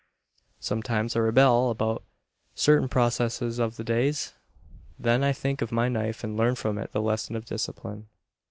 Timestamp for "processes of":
2.89-3.75